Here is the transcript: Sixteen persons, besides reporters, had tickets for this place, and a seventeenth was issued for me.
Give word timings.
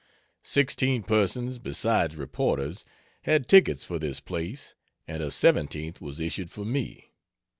Sixteen 0.41 1.03
persons, 1.03 1.59
besides 1.59 2.15
reporters, 2.15 2.83
had 3.25 3.47
tickets 3.47 3.83
for 3.85 3.99
this 3.99 4.19
place, 4.19 4.73
and 5.07 5.21
a 5.21 5.29
seventeenth 5.29 6.01
was 6.01 6.19
issued 6.19 6.49
for 6.49 6.65
me. 6.65 7.11